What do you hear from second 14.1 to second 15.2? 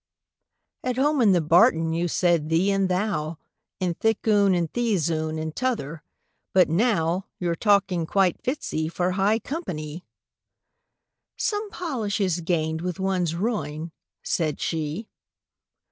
said she.